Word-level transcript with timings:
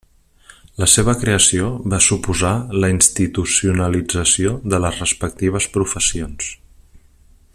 La 0.83 0.87
seva 0.93 1.13
creació 1.23 1.67
va 1.93 1.99
suposar 2.05 2.53
la 2.85 2.89
institucionalització 2.95 4.57
de 4.75 4.81
les 4.87 4.99
respectives 5.05 5.69
professions. 5.79 6.53